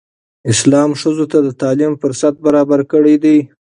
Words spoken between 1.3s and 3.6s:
ته د تعلیم فرصت برابر کړی دی.